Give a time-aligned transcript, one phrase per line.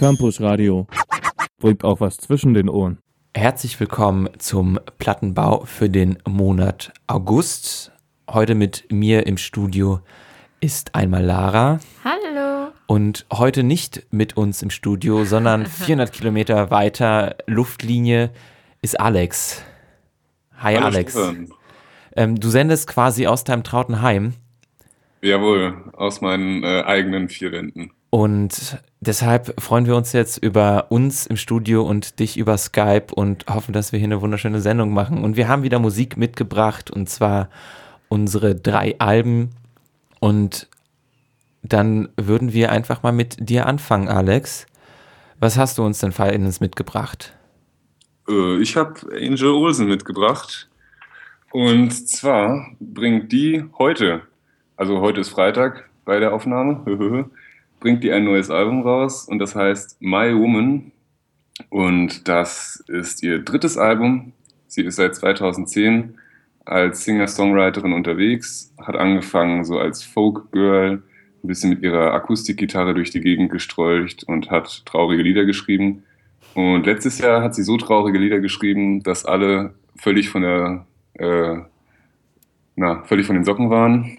[0.00, 0.86] Campus Radio.
[1.58, 3.00] Bringt auch was zwischen den Ohren.
[3.36, 7.92] Herzlich willkommen zum Plattenbau für den Monat August.
[8.26, 10.00] Heute mit mir im Studio
[10.58, 11.80] ist einmal Lara.
[12.02, 12.72] Hallo.
[12.86, 18.30] Und heute nicht mit uns im Studio, sondern 400 Kilometer weiter Luftlinie
[18.80, 19.62] ist Alex.
[20.56, 21.18] Hi Hallo, Alex.
[22.16, 24.32] Ähm, du sendest quasi aus deinem trauten Heim
[25.20, 27.92] Jawohl, aus meinen äh, eigenen vier Wänden.
[28.10, 33.46] Und deshalb freuen wir uns jetzt über uns im Studio und dich über Skype und
[33.46, 35.22] hoffen, dass wir hier eine wunderschöne Sendung machen.
[35.22, 37.48] Und wir haben wieder Musik mitgebracht und zwar
[38.08, 39.50] unsere drei Alben.
[40.18, 40.68] Und
[41.62, 44.66] dann würden wir einfach mal mit dir anfangen, Alex.
[45.38, 47.32] Was hast du uns denn Feines mitgebracht?
[48.28, 50.68] Äh, ich habe Angel Olsen mitgebracht.
[51.52, 54.22] Und zwar bringt die heute,
[54.76, 56.82] also heute ist Freitag bei der Aufnahme,
[57.80, 60.92] bringt die ein neues Album raus und das heißt My Woman.
[61.68, 64.32] Und das ist ihr drittes Album.
[64.66, 66.14] Sie ist seit 2010
[66.64, 71.02] als Singer-Songwriterin unterwegs, hat angefangen so als Folk-Girl,
[71.42, 76.04] ein bisschen mit ihrer Akustikgitarre durch die Gegend gestrolcht und hat traurige Lieder geschrieben.
[76.54, 81.56] Und letztes Jahr hat sie so traurige Lieder geschrieben, dass alle völlig von der, äh,
[82.76, 84.18] na, völlig von den Socken waren.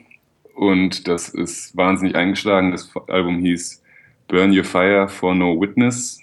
[0.56, 2.72] Und das ist wahnsinnig eingeschlagen.
[2.72, 3.82] Das Album hieß
[4.28, 6.20] Burn Your Fire for No Witness.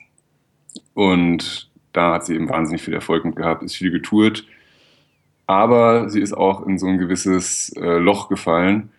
[0.95, 4.45] Und da hat sie eben wahnsinnig viel Erfolg mit gehabt, ist viel getourt.
[5.47, 8.91] Aber sie ist auch in so ein gewisses äh, Loch gefallen,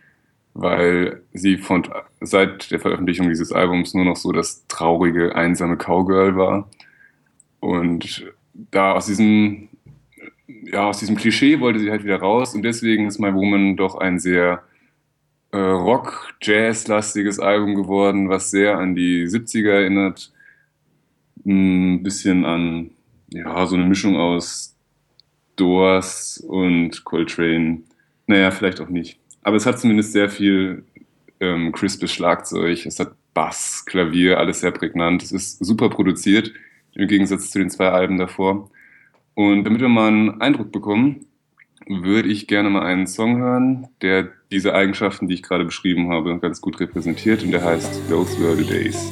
[0.54, 1.88] weil sie von,
[2.22, 6.70] seit der Veröffentlichung dieses Albums nur noch so das traurige, einsame Cowgirl war.
[7.60, 8.26] Und
[8.72, 9.70] da aus diesem,
[10.48, 13.96] ja, aus diesem Klischee wollte sie halt wieder raus und deswegen ist My Woman doch
[13.96, 14.64] ein sehr
[15.52, 20.32] äh, Rock-Jazz-lastiges Album geworden, was sehr an die 70er erinnert.
[21.46, 22.92] Ein bisschen an,
[23.30, 24.76] ja, so eine Mischung aus
[25.56, 27.82] Doors und Coltrane.
[28.28, 29.20] Naja, vielleicht auch nicht.
[29.42, 30.84] Aber es hat zumindest sehr viel
[31.40, 35.24] ähm, crispes Schlagzeug, es hat Bass, Klavier, alles sehr prägnant.
[35.24, 36.52] Es ist super produziert,
[36.94, 38.70] im Gegensatz zu den zwei Alben davor.
[39.34, 41.26] Und damit wir mal einen Eindruck bekommen,
[41.90, 46.40] würde ich gerne mal einen Song hören, der diese Eigenschaften, die ich gerade beschrieben habe,
[46.40, 47.44] ganz gut repräsentiert.
[47.44, 49.12] Und der heißt Those Were the Days.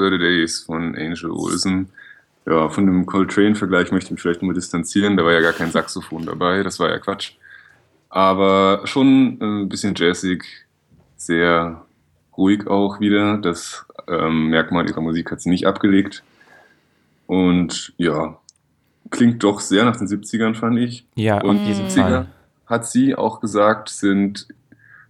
[0.00, 1.90] 30 Days von Angel Olsen.
[2.46, 5.16] Ja, von dem Coltrane-Vergleich möchte ich mich vielleicht nur distanzieren.
[5.16, 7.32] Da war ja gar kein Saxophon dabei, das war ja Quatsch.
[8.08, 10.44] Aber schon äh, ein bisschen jazzig,
[11.16, 11.84] sehr
[12.36, 13.38] ruhig auch wieder.
[13.38, 16.24] Das ähm, Merkmal ihrer Musik hat sie nicht abgelegt.
[17.26, 18.38] Und ja,
[19.10, 21.06] klingt doch sehr nach den 70ern, fand ich.
[21.14, 22.26] Ja, und die 70er, Fall.
[22.66, 24.48] hat sie auch gesagt, sind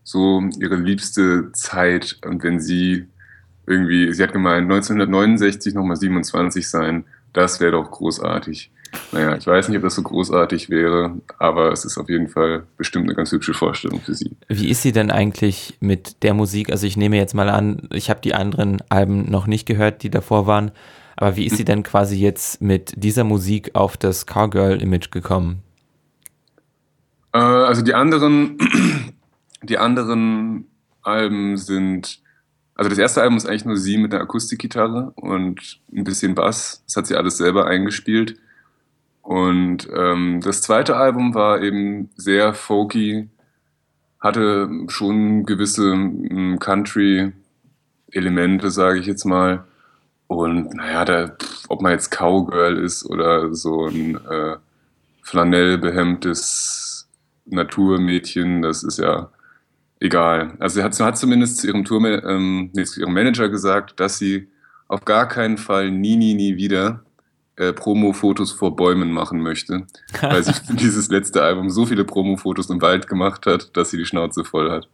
[0.02, 2.18] so ihre liebste Zeit.
[2.26, 3.06] Und wenn sie
[3.70, 8.70] irgendwie, sie hat gemeint, 1969 nochmal 27 sein, das wäre doch großartig.
[9.12, 12.64] Naja, ich weiß nicht, ob das so großartig wäre, aber es ist auf jeden Fall
[12.76, 14.36] bestimmt eine ganz hübsche Vorstellung für sie.
[14.48, 16.70] Wie ist sie denn eigentlich mit der Musik?
[16.70, 20.10] Also ich nehme jetzt mal an, ich habe die anderen Alben noch nicht gehört, die
[20.10, 20.72] davor waren.
[21.16, 25.62] Aber wie ist sie denn quasi jetzt mit dieser Musik auf das Cowgirl-Image gekommen?
[27.32, 28.58] Äh, also die anderen,
[29.62, 30.66] die anderen
[31.02, 32.20] Alben sind,
[32.80, 36.82] also das erste Album ist eigentlich nur sie mit einer Akustikgitarre und ein bisschen Bass.
[36.86, 38.38] Das hat sie alles selber eingespielt.
[39.20, 43.28] Und ähm, das zweite Album war eben sehr folky,
[44.18, 49.64] hatte schon gewisse mm, Country-Elemente, sage ich jetzt mal.
[50.26, 51.36] Und naja, da,
[51.68, 54.56] ob man jetzt Cowgirl ist oder so ein äh,
[55.20, 57.10] flanellbehemmtes
[57.44, 59.28] Naturmädchen, das ist ja
[60.00, 60.54] egal.
[60.58, 64.00] Also sie hat, sie hat zumindest zu ihrem Tour, ähm, nee, zu ihrem Manager gesagt,
[64.00, 64.48] dass sie
[64.88, 67.04] auf gar keinen Fall nie, nie, nie wieder
[67.56, 69.86] äh, Promo-Fotos vor Bäumen machen möchte,
[70.20, 73.98] weil sie für dieses letzte Album so viele Promo-Fotos im Wald gemacht hat, dass sie
[73.98, 74.88] die Schnauze voll hat.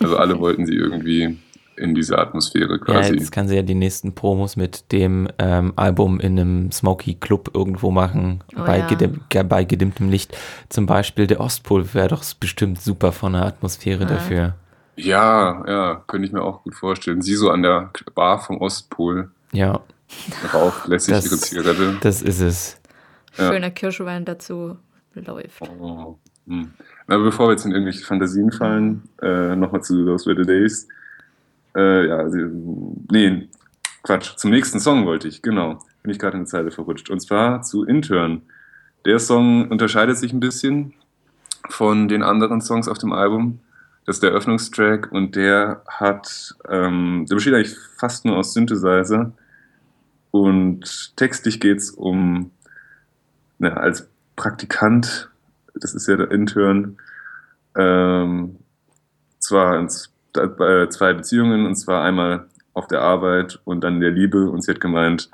[0.00, 1.38] Also alle wollten sie irgendwie
[1.82, 3.14] in diese Atmosphäre Ja, quasi.
[3.14, 7.50] jetzt kann sie ja die nächsten Promos mit dem ähm, Album in einem Smoky Club
[7.54, 8.86] irgendwo machen, Oh bei, ja.
[8.86, 10.36] gedim ge- bei gedimmtem Licht.
[10.68, 14.08] Zum Beispiel der Ostpol wäre doch bestimmt super von der Atmosphäre Ja.
[14.08, 14.54] dafür.
[14.96, 17.22] Ja, ja, könnte ich mir auch gut vorstellen.
[17.22, 19.30] Sie so an der Bar vom Ostpol.
[19.52, 19.80] Ja,
[20.52, 21.96] raucht lässig Das- ihre Zigarette.
[22.02, 22.80] Das ist es.
[23.38, 23.50] Ja.
[23.52, 24.76] Schöner Kirschwein dazu
[25.14, 25.62] läuft.
[25.80, 26.16] Oh.
[26.46, 26.70] Hm.
[27.06, 30.86] Aber bevor wir jetzt in irgendwelche Fantasien fallen, äh, nochmal zu Those Were the Days.
[31.76, 32.28] Äh, ja,
[33.10, 33.48] nee,
[34.02, 34.36] Quatsch.
[34.36, 35.78] Zum nächsten Song wollte ich, genau.
[36.02, 37.10] Bin ich gerade in die Zeile verrutscht.
[37.10, 38.42] Und zwar zu Intern.
[39.04, 40.94] Der Song unterscheidet sich ein bisschen
[41.68, 43.60] von den anderen Songs auf dem Album.
[44.04, 49.32] Das ist der Eröffnungstrack und der hat, ähm, der besteht eigentlich fast nur aus Synthesizer.
[50.32, 52.50] Und textlich geht es um,
[53.58, 55.30] na, als Praktikant,
[55.74, 56.96] das ist ja der Intern,
[57.76, 58.56] ähm,
[59.38, 64.50] zwar ins, zwei Beziehungen, und zwar einmal auf der Arbeit und dann in der Liebe.
[64.50, 65.30] Und sie hat gemeint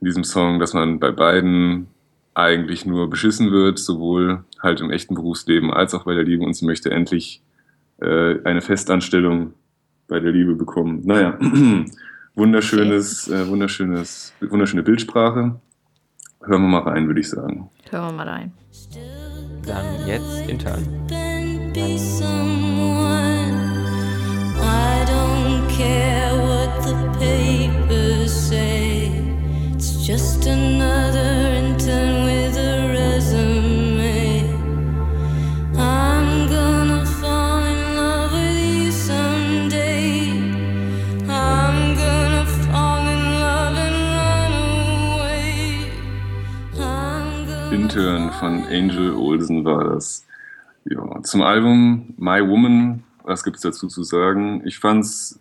[0.00, 1.88] in diesem Song, dass man bei beiden
[2.34, 6.44] eigentlich nur beschissen wird, sowohl halt im echten Berufsleben als auch bei der Liebe.
[6.44, 7.42] Und sie möchte endlich
[8.00, 9.54] äh, eine Festanstellung
[10.06, 11.02] bei der Liebe bekommen.
[11.04, 11.38] Naja,
[12.34, 15.58] wunderschönes, äh, wunderschönes, wunderschöne Bildsprache.
[16.42, 17.70] Hören wir mal rein, würde ich sagen.
[17.90, 18.52] Hören wir mal rein.
[19.66, 20.84] Dann jetzt intern.
[48.38, 50.26] Von Angel Olsen war das.
[50.84, 54.62] Ja, zum Album My Woman, was gibt es dazu zu sagen?
[54.64, 55.40] Ich fand es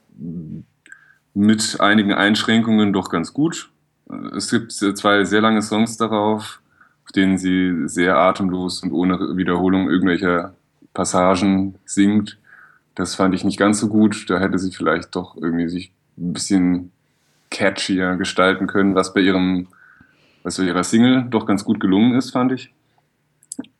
[1.33, 3.69] mit einigen Einschränkungen doch ganz gut.
[4.35, 6.61] Es gibt zwei sehr lange Songs darauf,
[7.05, 10.53] auf denen sie sehr atemlos und ohne Wiederholung irgendwelcher
[10.93, 12.37] Passagen singt.
[12.93, 14.29] Das fand ich nicht ganz so gut.
[14.29, 16.91] Da hätte sie vielleicht doch irgendwie sich ein bisschen
[17.51, 19.67] catchier gestalten können, was bei ihrem
[20.45, 22.71] was bei ihrer Single doch ganz gut gelungen ist, fand ich.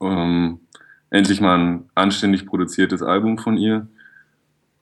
[0.02, 0.60] Ähm,
[1.12, 3.88] endlich mal ein anständig produziertes Album von ihr.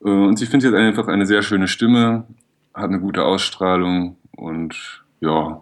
[0.03, 2.25] Äh, und sie hat einfach eine sehr schöne Stimme,
[2.73, 5.61] hat eine gute Ausstrahlung und ja,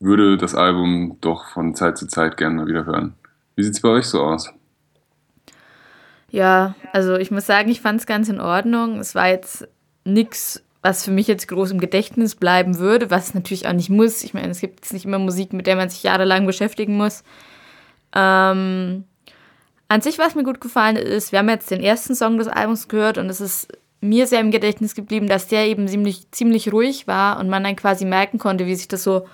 [0.00, 3.14] würde das Album doch von Zeit zu Zeit gerne mal wieder hören.
[3.56, 4.52] Wie sieht es bei euch so aus?
[6.30, 8.98] Ja, also ich muss sagen, ich fand es ganz in Ordnung.
[8.98, 9.68] Es war jetzt
[10.04, 14.24] nichts, was für mich jetzt groß im Gedächtnis bleiben würde, was natürlich auch nicht muss.
[14.24, 17.22] Ich meine, es gibt jetzt nicht immer Musik, mit der man sich jahrelang beschäftigen muss.
[18.14, 19.04] Ähm,
[19.94, 22.88] an sich, was mir gut gefallen ist, wir haben jetzt den ersten Song des Albums
[22.88, 23.68] gehört und es ist
[24.00, 27.76] mir sehr im Gedächtnis geblieben, dass der eben ziemlich, ziemlich ruhig war und man dann
[27.76, 29.26] quasi merken konnte, wie sich das so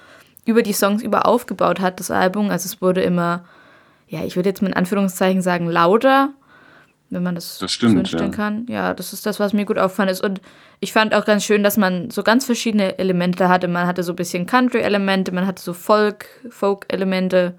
[0.45, 2.51] über die Songs über aufgebaut hat, das Album.
[2.51, 3.45] Also es wurde immer,
[4.07, 6.35] ja, ich würde jetzt mit Anführungszeichen sagen, lauter,
[7.09, 8.29] wenn man das, Das stimmt, so ja.
[8.29, 8.67] kann.
[8.69, 10.23] Ja, das ist das, was mir gut auffallen ist.
[10.23, 10.43] Und
[10.79, 13.67] ich fand auch ganz schön, dass man so ganz verschiedene Elemente hatte.
[13.67, 17.59] Man hatte so ein bisschen Country-Elemente, man hatte so Folk, Folk-Elemente.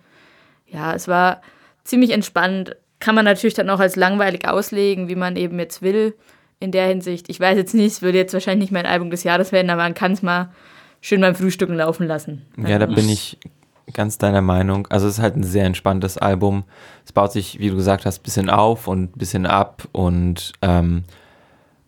[0.68, 1.42] Ja, es war
[1.84, 2.76] ziemlich entspannt.
[3.02, 6.16] Kann man natürlich dann auch als langweilig auslegen, wie man eben jetzt will.
[6.62, 7.28] In der Hinsicht.
[7.28, 9.82] Ich weiß jetzt nicht, es würde jetzt wahrscheinlich nicht mein Album des Jahres werden, aber
[9.82, 10.52] man kann es mal
[11.02, 12.44] schön beim Frühstücken laufen lassen.
[12.56, 13.40] Ja, da bin ich
[13.94, 14.86] ganz deiner Meinung.
[14.92, 16.64] Also es ist halt ein sehr entspanntes Album.
[17.04, 20.54] Es baut sich, wie du gesagt hast, ein bisschen auf und ein bisschen ab und
[20.62, 21.04] ähm,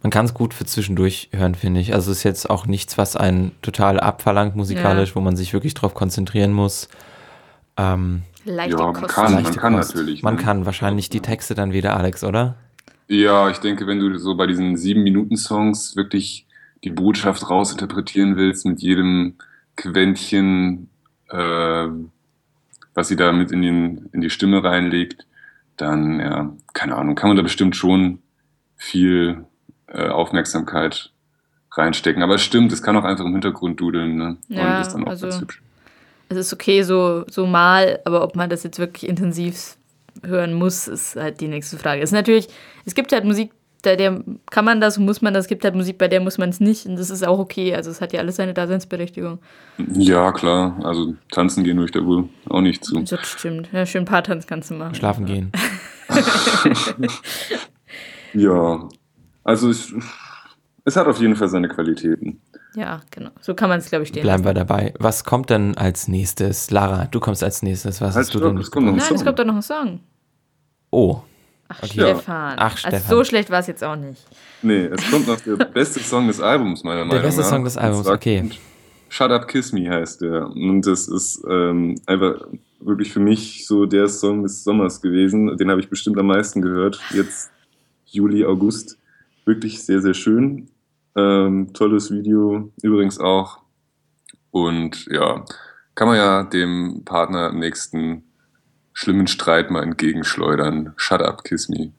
[0.02, 1.94] man kann es gut für zwischendurch hören, finde ich.
[1.94, 5.16] Also es ist jetzt auch nichts, was einen total abverlangt musikalisch, Ja.
[5.18, 6.90] wo man sich wirklich drauf konzentrieren muss.
[7.78, 9.14] Ähm, Leichte Ja, man Kost.
[9.16, 9.34] kann.
[9.34, 9.96] leichte kann Kost.
[9.96, 10.42] natürlich, Man ne?
[10.42, 12.56] kann wahrscheinlich die Texte dann wieder, Alex, oder?
[13.08, 16.46] Ja, ich denke, wenn du so bei diesen sieben Minuten Songs wirklich
[16.84, 19.36] die Botschaft rausinterpretieren willst mit jedem
[19.76, 20.90] Quäntchen,
[21.30, 21.88] äh,
[22.96, 25.26] was sie da mit in, den, in die Stimme reinlegt,
[25.78, 28.20] dann, ja, keine Ahnung, kann man da bestimmt schon
[28.76, 29.46] viel
[29.88, 31.12] äh, Aufmerksamkeit
[31.72, 32.22] reinstecken.
[32.22, 34.38] Aber es stimmt, es kann auch einfach im Hintergrund dudeln, ne?
[34.50, 35.62] Ja, Und ist dann auch also- ganz hübsch.
[36.30, 39.78] Es ist okay, so, so mal, aber ob man das jetzt wirklich intensiv
[40.24, 42.02] hören muss, ist halt die nächste Frage.
[42.02, 42.48] Es ist natürlich,
[42.86, 43.52] es gibt halt Musik,
[43.84, 46.38] bei der kann man das, muss man das, es gibt halt Musik, bei der muss
[46.38, 47.76] man es nicht und das ist auch okay.
[47.76, 49.40] Also es hat ja alles seine Daseinsberechtigung.
[49.94, 50.80] Ja, klar.
[50.84, 53.02] Also tanzen gehen durch der wohl auch nicht zu.
[53.02, 53.70] Das stimmt.
[53.74, 54.96] Ja, schön Paartanz kannst du machen.
[54.96, 55.52] Schlafen gehen.
[58.34, 58.90] Ja,
[59.44, 59.94] also es,
[60.86, 62.42] es hat auf jeden Fall seine Qualitäten.
[62.76, 63.30] Ja, genau.
[63.42, 64.56] So kann man es, glaube ich, stehen Bleiben lassen.
[64.56, 64.94] wir dabei.
[65.00, 66.72] Was kommt denn als nächstes?
[66.72, 68.02] Lara, du kommst als nächstes.
[68.02, 68.58] Was hast du denn?
[68.58, 69.26] es kommt noch ein Nein, es Song.
[69.26, 70.00] kommt doch noch ein Song.
[70.92, 71.22] Oh,
[71.70, 71.92] Ach, Okay.
[71.94, 72.54] Stefan.
[72.58, 73.10] Ach, Also Stefan.
[73.10, 74.22] so schlecht war es jetzt auch nicht.
[74.62, 77.24] Nee, es kommt noch der beste Song des Albums, meiner Meinung nach.
[77.24, 78.50] beste Song des Albums, okay.
[79.10, 80.48] Shut Up Kiss Me heißt der.
[80.50, 82.36] Und das ist ähm, einfach
[82.80, 85.56] wirklich für mich so der Song des Sommers gewesen.
[85.58, 87.00] Den habe ich bestimmt am meisten gehört.
[87.14, 87.52] Jetzt
[88.06, 88.98] Juli, August.
[89.46, 90.68] Wirklich sehr, sehr schön.
[91.16, 92.72] Ähm, tolles Video.
[92.82, 93.64] Übrigens auch
[94.54, 95.44] Und ja,
[95.96, 98.24] kann man ja dem Partner im nächsten
[98.94, 100.94] schlimmen Streit mal entgegenschleudern.
[100.96, 101.92] Shut up, kiss me.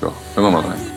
[0.00, 0.93] Ja, hören wir mal rein.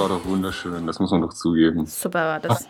[0.00, 1.86] War doch wunderschön, das muss man doch zugeben.
[1.86, 2.66] Super war das.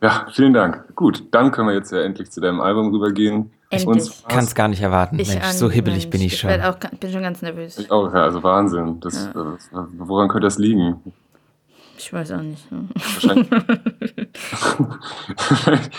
[0.00, 0.94] Ja, vielen Dank.
[0.96, 3.52] Gut, dann können wir jetzt ja endlich zu deinem Album rübergehen.
[3.70, 3.86] Endlich.
[3.88, 5.18] Und Kann es gar nicht erwaten.
[5.18, 6.50] Ich Mensch, so hibbelig Mensch, bin ich schon.
[6.62, 7.78] Auch, bin schon ganz nervös.
[7.78, 9.00] ich auch, ja, also Wahnsinn.
[9.00, 11.00] Das, das, woran könnte das liegen?
[11.98, 12.64] Ich weiß auch nicht.
[12.70, 13.48] Wahrscheinlich.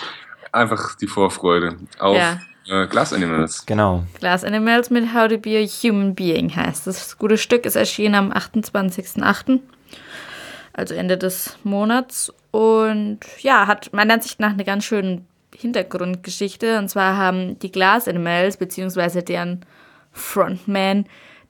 [0.52, 2.40] Einfach die Vorfreude auf Ja.
[2.68, 3.66] äh, Glass Animals.
[3.66, 4.04] Genau.
[4.20, 6.86] Glass Animals mit How to Be a Human Being heißt.
[6.86, 9.60] Das gute Stück ist erschienen am 28.08.,
[10.74, 12.34] also Ende des Monats.
[12.52, 15.22] Und ja, hat meiner Ansicht nach eine ganz schöne
[15.56, 16.80] Hintergrundgeschichte.
[16.80, 19.66] Und zwar haben die Glass Animals, beziehungsweise deren
[20.12, 21.06] Frontman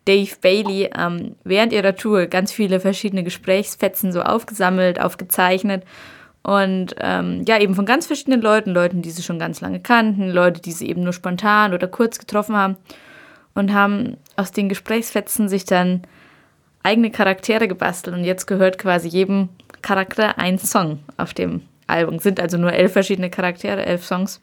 [0.05, 5.83] Dave Bailey, ähm, während ihrer Tour ganz viele verschiedene Gesprächsfetzen so aufgesammelt, aufgezeichnet.
[6.43, 10.29] Und ähm, ja, eben von ganz verschiedenen Leuten, Leuten, die sie schon ganz lange kannten,
[10.29, 12.75] Leute, die sie eben nur spontan oder kurz getroffen haben
[13.55, 16.01] und haben aus den Gesprächsfetzen sich dann
[16.83, 18.15] eigene Charaktere gebastelt.
[18.15, 19.49] Und jetzt gehört quasi jedem
[19.81, 22.19] Charakter ein Song auf dem Album.
[22.19, 24.41] Sind also nur elf verschiedene Charaktere, elf Songs.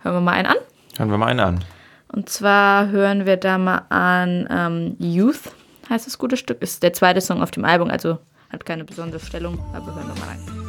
[0.00, 0.56] Hören wir mal einen an.
[0.96, 1.64] Hören wir mal einen an.
[2.14, 5.50] Und zwar hören wir da mal an ähm, Youth,
[5.90, 6.62] heißt das gute Stück.
[6.62, 8.18] Ist der zweite Song auf dem Album, also
[8.50, 10.63] hat keine besondere Stellung, aber hören wir mal rein.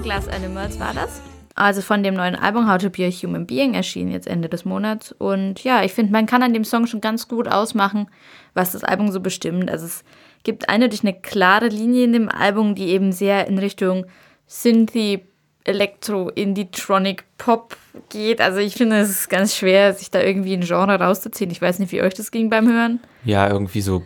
[0.00, 1.20] Von Glass Animals war das.
[1.54, 4.64] Also von dem neuen Album How to Be a Human Being erschienen jetzt Ende des
[4.64, 5.12] Monats.
[5.12, 8.06] Und ja, ich finde, man kann an dem Song schon ganz gut ausmachen,
[8.54, 9.70] was das Album so bestimmt.
[9.70, 10.02] Also es
[10.42, 14.06] gibt eindeutig eine klare Linie in dem Album, die eben sehr in Richtung
[14.46, 15.26] Synthy,
[15.64, 17.76] Elektro, Indie-Tronic, Pop
[18.08, 18.40] geht.
[18.40, 21.50] Also ich finde, es ist ganz schwer, sich da irgendwie ein Genre rauszuziehen.
[21.50, 23.00] Ich weiß nicht, wie euch das ging beim Hören.
[23.24, 24.02] Ja, irgendwie so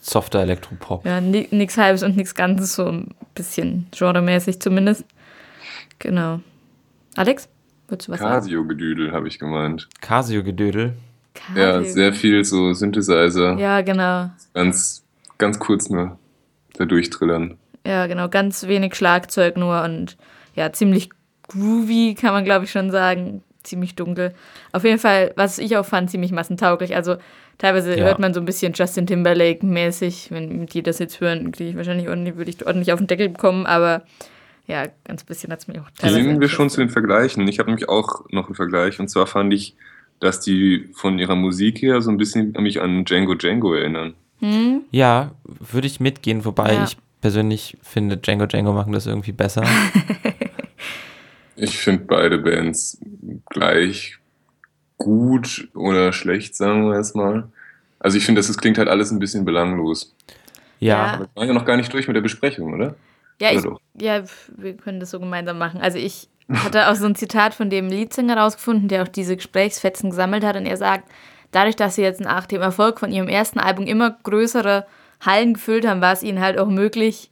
[0.00, 1.04] softer Elektropop.
[1.04, 5.04] Ja, ni nix Halbes und nix Ganzes, so ein bisschen genremäßig zumindest.
[5.98, 6.40] Genau.
[7.16, 7.48] Alex,
[7.88, 8.34] würdest du was sagen?
[8.34, 9.88] Casio-Gedüdel, habe ich gemeint.
[10.00, 10.94] Casio-Gedödel.
[11.54, 11.92] Ja, Casio.
[11.92, 13.58] sehr viel so Synthesizer.
[13.58, 14.30] Ja, genau.
[14.54, 15.04] Ganz,
[15.38, 16.18] ganz kurz nur
[16.74, 17.58] da durchtrillern.
[17.86, 18.28] Ja, genau.
[18.28, 20.16] Ganz wenig Schlagzeug nur und
[20.54, 21.10] ja, ziemlich
[21.48, 23.42] groovy, kann man glaube ich schon sagen.
[23.62, 24.34] Ziemlich dunkel.
[24.72, 26.96] Auf jeden Fall, was ich auch fand, ziemlich massentauglich.
[26.96, 27.16] Also
[27.60, 28.06] teilweise Ja.
[28.06, 30.30] hört man so ein bisschen Justin Timberlake-mäßig.
[30.30, 33.28] Wenn die das jetzt hören, kriege ich wahrscheinlich ordentlich, würde ich ordentlich auf den Deckel
[33.28, 34.02] bekommen, aber
[34.66, 36.22] ja, ganz bisschen hat es mir auch teilweise.
[36.22, 37.46] sind wir schon zu den Vergleichen?
[37.48, 38.98] Ich habe nämlich auch noch einen Vergleich.
[39.00, 39.74] Und zwar fand ich,
[40.20, 44.14] dass die von ihrer Musik her so ein bisschen mich an Django Django erinnern.
[44.40, 44.82] Hm?
[44.90, 46.84] Ja, würde ich mitgehen, wobei Ja.
[46.84, 49.62] ich persönlich finde, Django Django machen das irgendwie besser.
[51.56, 52.98] Ich finde beide Bands
[53.50, 54.16] gleich
[55.00, 57.48] gut oder schlecht, sagen wir es mal.
[57.98, 60.14] Also ich finde, das, das klingt halt alles ein bisschen belanglos.
[60.78, 61.12] Ja, Ja.
[61.14, 62.94] Aber wir waren ja noch gar nicht durch mit der Besprechung, oder?
[63.40, 64.22] Ja, Oder ich, ja,
[64.56, 65.80] wir können das so gemeinsam machen.
[65.80, 70.10] Also ich hatte auch so ein Zitat von dem Leadsänger rausgefunden, der auch diese Gesprächsfetzen
[70.10, 71.08] gesammelt hat und er sagt,
[71.50, 74.86] dadurch, dass sie jetzt nach dem Erfolg von ihrem ersten Album immer größere
[75.20, 77.30] Hallen gefüllt haben, war es ihnen halt auch möglich,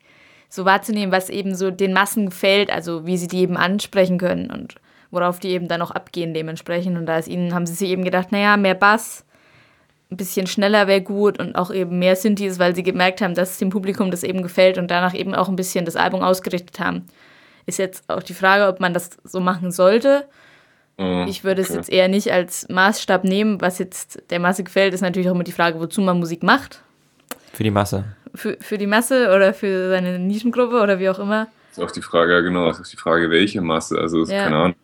[0.48, 4.50] so wahrzunehmen, was eben so den Massen gefällt, also wie sie die eben ansprechen können
[4.50, 4.76] und
[5.10, 6.96] worauf die eben dann auch abgehen dementsprechend.
[6.98, 9.24] Und da ist ihnen, haben sie sich eben gedacht, naja, mehr Bass,
[10.10, 13.58] ein bisschen schneller wäre gut und auch eben mehr Synthes, weil sie gemerkt haben, dass
[13.58, 17.06] dem Publikum das eben gefällt und danach eben auch ein bisschen das Album ausgerichtet haben.
[17.66, 20.24] Ist jetzt auch die Frage, ob man das so machen sollte.
[20.96, 21.76] Oh, Ich würde es okay.
[21.76, 23.60] jetzt eher nicht als Maßstab nehmen.
[23.60, 26.82] Was jetzt der Masse gefällt, ist natürlich auch immer die Frage, wozu man Musik macht.
[27.52, 28.04] für die Masse.
[28.34, 31.48] Für, für die Masse oder für seine Nischengruppe oder wie auch immer.
[31.70, 33.98] ist auch die Frage, ja genau, ist auch die Frage, welche Masse.
[33.98, 34.44] Also Ja.
[34.44, 34.74] keine Ahnung.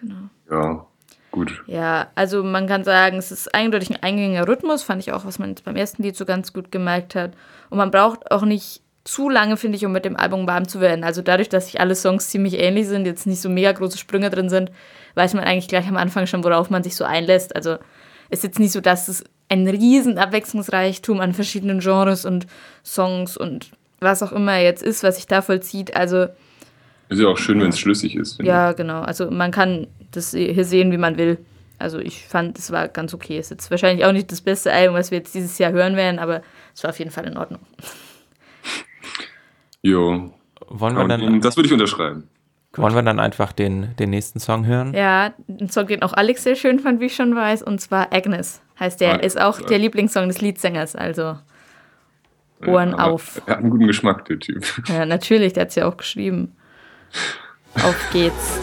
[0.00, 0.28] Genau.
[0.50, 0.86] Ja,
[1.30, 1.62] gut.
[1.66, 5.38] Ja, also man kann sagen, es ist eindeutig ein eingängiger Rhythmus, fand ich auch, was
[5.38, 7.32] man jetzt beim ersten Lied so ganz gut gemerkt hat.
[7.70, 10.80] Und man braucht auch nicht zu lange, finde ich, um mit dem Album warm zu
[10.80, 11.04] werden.
[11.04, 14.30] Also dadurch, dass sich alle Songs ziemlich ähnlich sind, jetzt nicht so mega große Sprünge
[14.30, 14.70] drin sind,
[15.14, 17.54] weiß man eigentlich gleich am Anfang schon, worauf man sich so einlässt.
[17.54, 17.76] Also
[18.30, 22.46] ist jetzt nicht so, dass das ein riesen Abwechslungsreichtum an verschiedenen Genres und
[22.84, 25.94] Songs und was auch immer jetzt ist, was sich da vollzieht.
[25.96, 26.26] Also
[27.08, 28.40] Ist ja auch schön, wenn es schlüssig ist.
[28.42, 29.00] ja, genau.
[29.02, 31.38] Also man kann das hier sehen, wie man will.
[31.78, 33.38] Also ich fand, es war ganz okay.
[33.38, 36.18] Ist jetzt wahrscheinlich auch nicht das beste Album, was wir jetzt dieses Jahr hören werden,
[36.18, 36.42] aber
[36.74, 37.60] es war auf jeden Fall in Ordnung.
[37.78, 37.86] ich.
[39.90, 40.32] Jo.
[40.68, 42.24] Wollen wir dann, das würde ich unterschreiben.
[42.74, 44.92] wollen wir dann einfach den, den nächsten Song hören?
[44.94, 48.12] Ja, ein Song, den auch Alex sehr schön fand, wie ich schon weiß, und zwar
[48.12, 49.14] Agnes heißt der.
[49.14, 49.66] Ah, Ist auch ja.
[49.66, 51.36] der Lieblingssong des Leadsängers, also
[52.66, 53.42] Ohren Aber auf.
[53.46, 54.64] Er hat einen guten Geschmack, der Typ.
[54.88, 56.56] Ja, natürlich, der hat es ja auch geschrieben.
[57.82, 58.58] Auf geht's.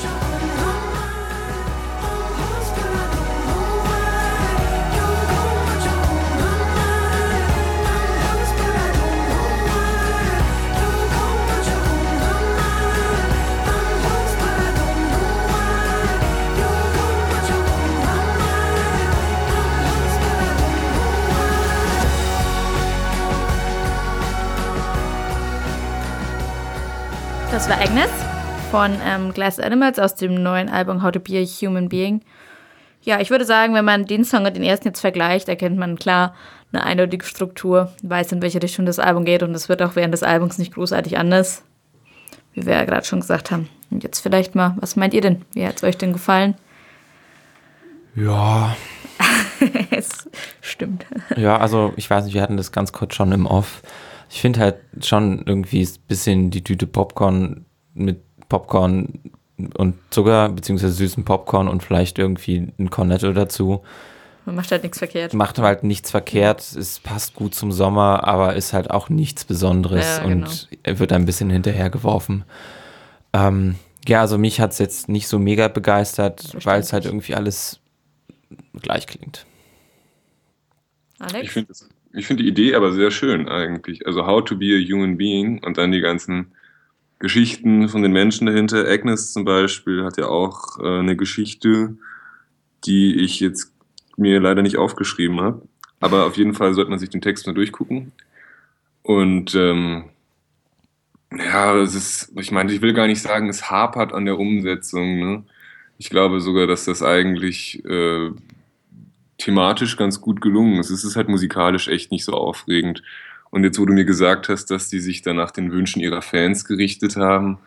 [27.52, 28.10] Das war Agnes
[28.74, 32.22] von ähm, Glass Animals aus dem neuen Album How to Be a Human Being.
[33.04, 35.96] Ja, ich würde sagen, wenn man den Song und den ersten jetzt vergleicht, erkennt man
[35.96, 36.34] klar
[36.72, 40.12] eine eindeutige Struktur, weiß, in welche Richtung das Album geht und es wird auch während
[40.12, 41.62] des Albums nicht großartig anders,
[42.56, 43.70] wie wir ja gerade schon gesagt haben.
[43.92, 45.44] Und jetzt vielleicht mal, was meint ihr denn?
[45.54, 46.56] Wie hat es euch denn gefallen?
[48.16, 48.76] Ja,
[49.92, 50.28] es
[50.62, 51.06] stimmt.
[51.38, 53.84] Ja, also ich weiß nicht, wir hatten das ganz kurz schon im Off.
[54.32, 59.20] Ich finde halt schon irgendwie ein bisschen die Tüte Popcorn mit Popcorn
[59.78, 63.82] und Zucker, beziehungsweise süßen Popcorn und vielleicht irgendwie ein Cornetto dazu.
[64.46, 65.34] Man macht halt nichts verkehrt.
[65.34, 70.18] Macht halt nichts verkehrt, es passt gut zum Sommer, aber ist halt auch nichts Besonderes
[70.18, 70.46] Ja, genau.
[70.46, 72.44] und wird ein bisschen hinterhergeworfen.
[73.34, 73.74] Ähm,
[74.08, 77.80] ja, also mich hat es jetzt nicht so mega begeistert, weil es halt irgendwie alles
[78.84, 79.48] gleich klingt.
[81.18, 81.44] Alex?
[81.46, 81.74] Ich finde
[82.22, 84.06] find die Idee aber sehr schön eigentlich.
[84.06, 86.52] Also How to be a Human Being und dann die ganzen
[87.24, 88.86] Geschichten von den Menschen dahinter.
[88.86, 91.96] Agnes zum Beispiel hat ja auch äh, eine Geschichte,
[92.86, 93.72] die ich jetzt
[94.18, 95.62] mir leider nicht aufgeschrieben habe.
[96.02, 98.12] Aber auf jeden Fall sollte man sich den Text mal durchgucken.
[99.04, 100.10] Und ähm,
[101.32, 105.20] ja, es ist, ich meine, ich will gar nicht sagen, es hapert an der Umsetzung.
[105.22, 105.44] Ne?
[105.98, 108.32] Ich glaube sogar, dass das eigentlich äh,
[109.38, 110.90] thematisch ganz gut gelungen ist.
[110.90, 113.02] Es ist halt musikalisch echt nicht so aufregend.
[113.54, 116.24] Und jetzt, wo du mir gesagt hast, dass die sich dann nach den Wünschen ihrer
[116.24, 117.60] Fans gerichtet haben,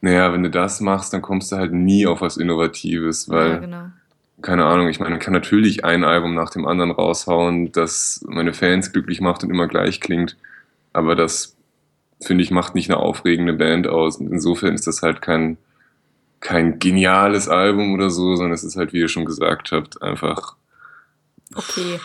[0.00, 3.58] naja, wenn du das machst, dann kommst du halt nie auf was Innovatives, weil, ja,
[3.58, 3.82] genau.
[4.40, 8.54] keine Ahnung, ich meine, man kann natürlich ein Album nach dem anderen raushauen, das meine
[8.54, 10.38] Fans glücklich macht und immer gleich klingt,
[10.94, 11.58] aber das,
[12.22, 14.16] finde ich, macht nicht eine aufregende Band aus.
[14.16, 15.58] Und insofern ist das halt kein,
[16.40, 20.56] kein geniales Album oder so, sondern es ist halt, wie ihr schon gesagt habt, einfach
[21.54, 22.00] Okay.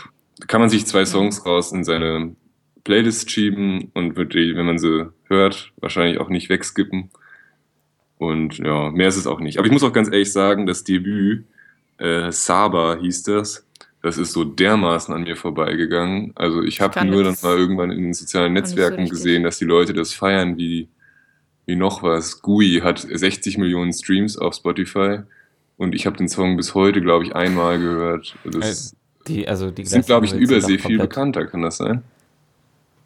[0.48, 2.36] kann man sich zwei Songs raus in seine
[2.84, 7.10] Playlist schieben und wird die, wenn man sie hört, wahrscheinlich auch nicht wegskippen.
[8.18, 9.58] Und ja, mehr ist es auch nicht.
[9.58, 11.46] Aber ich muss auch ganz ehrlich sagen, das Debüt,
[11.98, 13.66] äh, Saba hieß das,
[14.02, 16.34] das ist so dermaßen an mir vorbeigegangen.
[16.36, 19.12] Also ich habe nur dann mal irgendwann in den sozialen so Netzwerken richtig.
[19.12, 20.90] gesehen, dass die Leute das feiern wie,
[21.66, 22.42] wie noch was.
[22.42, 25.20] GUI hat 60 Millionen Streams auf Spotify
[25.78, 28.36] und ich habe den Song bis heute, glaube ich, einmal gehört.
[28.44, 28.94] Das
[29.28, 32.04] Die, also die sind, glaube ich, Übersee auch viel bekannter, kann das sein?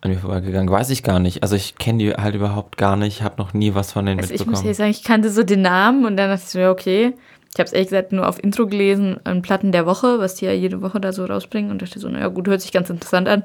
[0.08, 0.70] An mir vorbeigegangen.
[0.72, 1.44] Weiß ich gar nicht.
[1.44, 4.34] Also ich kenne die halt überhaupt gar nicht, habe noch nie was von denen Also
[4.34, 4.66] ich muss mitbekommen.
[4.66, 7.14] ehrlich sagen, ich kannte so den Namen und dann dachte ich so, ja, okay.
[7.54, 10.46] Ich habe es ehrlich gesagt nur auf Intro gelesen, an Platten der Woche, was die
[10.46, 13.28] ja jede Woche da so rausbringen und dachte so, naja gut, hört sich ganz interessant
[13.28, 13.44] an.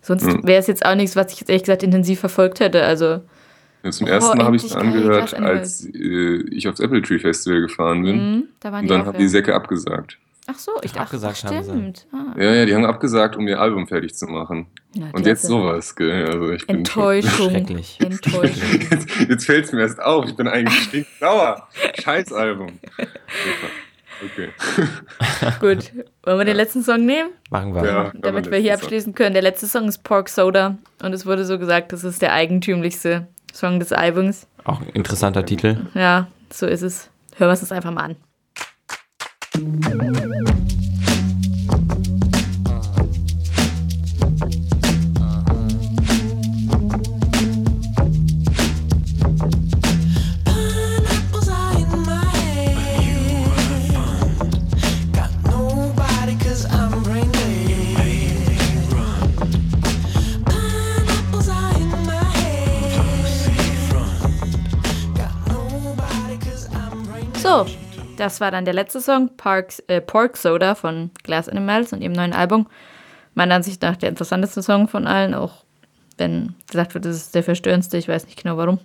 [0.00, 0.46] Sonst Mhm.
[0.46, 2.82] wäre es jetzt auch nichts, was ich jetzt ehrlich gesagt intensiv verfolgt hätte.
[2.84, 3.20] Also,
[3.82, 7.18] Ja, zum Oh, ersten Mal habe ich es angehört, als äh, ich aufs Apple Tree
[7.18, 8.16] Festival gefahren bin.
[8.38, 9.28] mh, da waren Und dann haben die ja.
[9.30, 10.18] Säcke abgesagt.
[10.50, 12.06] Ach so, ich Ach, dachte, abgesagt stimmt.
[12.10, 14.66] Ah, Ja, ja, die haben abgesagt, um ihr Album fertig zu machen.
[14.94, 16.24] na, Und jetzt sowas, gell?
[16.26, 17.50] Also ich bin Enttäuschung.
[17.50, 17.98] Schrecklich.
[18.00, 18.80] Enttäuschung.
[18.80, 20.24] Schon, jetzt jetzt fällt es mir erst auf.
[20.26, 21.68] Ich bin eigentlich stinksauer.
[22.00, 22.78] Scheiß Album.
[24.24, 24.48] Okay.
[25.60, 25.92] Gut.
[26.24, 27.30] Wollen wir den letzten Song nehmen?
[27.50, 27.84] Machen wir.
[27.84, 28.12] Ja.
[28.14, 28.84] Damit wir hier letzten Song.
[28.86, 29.34] abschließen können.
[29.34, 33.26] Der letzte Song ist Pork Soda und es wurde so gesagt, das ist der eigentümlichste
[33.52, 34.46] Song des Albums.
[34.64, 35.76] Auch ein interessanter Titel.
[35.94, 37.10] Ja, so ist es.
[37.36, 38.16] Hören wir es uns einfach mal an.
[39.58, 40.57] Thank you.
[68.18, 72.12] Das war dann der letzte Song, Parks, äh, Pork Soda von Glass Animals und ihrem
[72.12, 72.66] neuen Album.
[73.34, 75.64] meiner Ansicht nach der interessanteste Song von allen, auch
[76.16, 77.96] wenn gesagt wird, das ist der verstörendste.
[77.96, 78.80] Ich weiß nicht genau warum.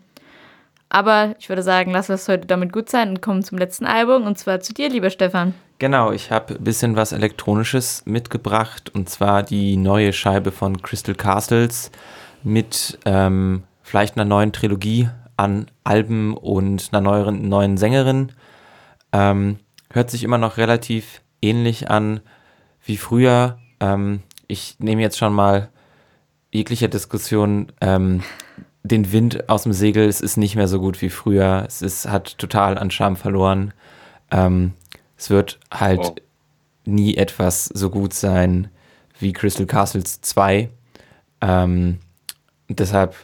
[0.89, 4.28] Aber ich würde sagen, lass es heute damit gut sein und kommen zum letzten Album
[4.28, 5.56] und zwar zu dir, lieber Stefan.
[5.80, 11.15] Genau, ich habe ein bisschen was Elektronisches mitgebracht und zwar die neue Scheibe von Crystal
[11.15, 11.89] Castles
[12.43, 18.32] mit ähm, vielleicht einer neuen Trilogie an Alben und einer neueren, neuen Sängerin.
[19.13, 19.60] Ähm,
[19.91, 22.19] hört sich immer noch relativ ähnlich an
[22.86, 23.60] wie früher.
[23.80, 25.69] Ähm, ich nehme jetzt schon mal
[26.52, 28.23] jegliche Diskussion ähm,
[28.84, 30.08] den Wind aus dem Segel.
[30.08, 31.63] Es ist nicht mehr so gut wie früher.
[31.67, 33.73] Es ist, hat total an Charme verloren.
[34.32, 34.73] Ähm,
[35.17, 36.15] es wird halt Wow.
[36.86, 38.69] nie etwas so gut sein
[39.19, 40.69] wie Crystal Castles 2.
[41.41, 41.99] Ähm,
[42.67, 43.15] deshalb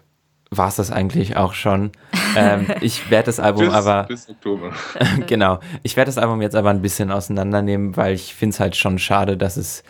[0.52, 1.92] war es das eigentlich auch schon.
[2.36, 4.72] Ähm, ich werde das Album Bis, aber bis Oktober.
[5.28, 5.60] genau.
[5.84, 9.00] Ich werde das Album jetzt aber ein bisschen auseinandernehmen, weil ich finde es halt schon
[9.00, 9.84] schade, dass es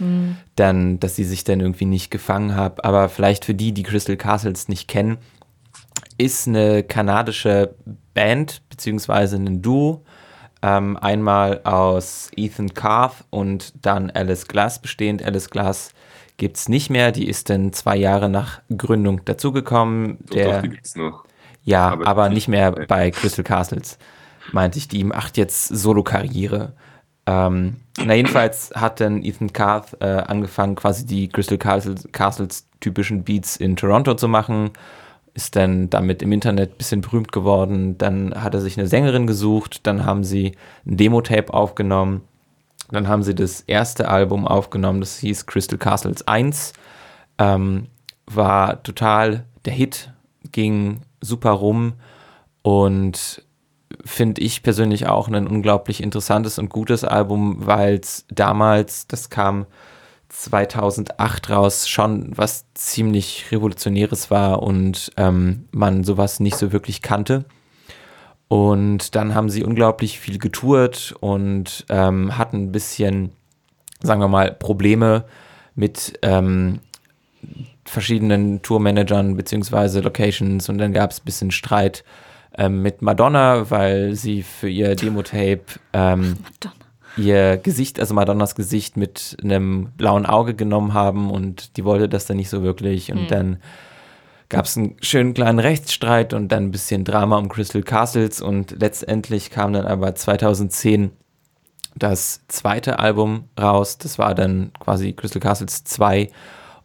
[0.56, 2.75] dann, dass sie sich dann irgendwie nicht gefangen haben.
[2.82, 5.17] Aber vielleicht für die, die Crystal Castles nicht kennen,
[6.17, 7.75] ist eine kanadische
[8.13, 10.04] Band beziehungsweise ein Duo.
[10.62, 15.23] Ähm, einmal aus Ethan Carth und dann Alice Glass bestehend.
[15.23, 15.91] Alice Glass
[16.36, 17.13] gibt es nicht mehr.
[17.13, 20.17] Die ist dann zwei Jahre nach Gründung dazugekommen.
[20.25, 21.23] Doch, Der- doch, die gibt's noch.
[21.69, 22.86] Ja, aber, Aber nicht mehr nee.
[22.88, 23.97] bei Crystal Castles,
[24.51, 24.88] meinte ich.
[24.88, 26.73] Die macht jetzt Solo-Karriere.
[27.27, 33.23] Ähm, na, jedenfalls hat dann Ethan Carth äh, angefangen, quasi die Crystal Castles, Castles typischen
[33.23, 34.71] Beats in Toronto zu machen.
[35.36, 37.99] Ist dann damit im Internet ein bisschen berühmt geworden.
[37.99, 39.86] Dann hat er sich eine Sängerin gesucht.
[39.86, 40.55] Dann haben sie
[40.88, 42.21] ein Demo-Tape aufgenommen.
[42.91, 46.73] Dann haben sie das erste Album aufgenommen, das hieß Crystal Castles 1.
[47.38, 47.86] Ähm,
[48.25, 50.12] war total der Hit,
[50.51, 51.93] ging super rum
[52.62, 53.43] und
[54.05, 59.65] finde ich persönlich auch ein unglaublich interessantes und gutes Album, weil es damals, das kam
[60.29, 67.45] 2008 raus, schon was ziemlich Revolutionäres war und ähm, man sowas nicht so wirklich kannte.
[68.47, 73.32] Und dann haben sie unglaublich viel getourt und ähm, hatten ein bisschen,
[74.01, 75.25] sagen wir mal, Probleme
[75.75, 76.79] mit ähm,
[77.89, 82.04] verschiedenen Tourmanagern beziehungsweise Locations und dann gab es ein bisschen Streit
[82.58, 85.62] ähm, mit Madonna, weil sie für ihr Demo-Tape
[85.93, 86.38] ähm,
[87.17, 92.25] ihr Gesicht, also Madonnas Gesicht mit einem blauen Auge genommen haben und die wollte das
[92.25, 93.58] dann nicht so wirklich und dann
[94.49, 98.75] gab es einen schönen kleinen Rechtsstreit und dann ein bisschen Drama um Crystal Castles und
[98.80, 101.12] letztendlich kam dann aber 2010
[101.95, 106.30] das zweite Album raus, das war dann quasi Crystal Castles 2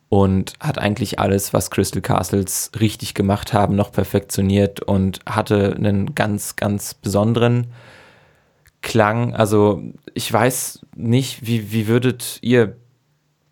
[0.09, 6.15] und hat eigentlich alles, was Crystal Castles richtig gemacht haben, noch perfektioniert und hatte einen
[6.15, 7.69] ganz, ganz besonderen
[8.83, 9.35] Klang.
[9.35, 12.77] Also ich weiß nicht, wie, wie würdet ihr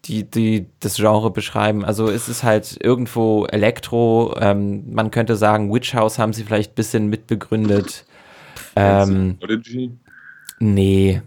[0.04, 1.84] die, die, das Genre beschreiben?
[1.84, 6.72] Also es ist halt irgendwo Elektro, ähm, man könnte sagen, Witch House haben sie vielleicht
[6.72, 8.04] ein bisschen mitbegründet.
[8.76, 9.92] Ähm, Prodigy?
[10.58, 11.22] nee,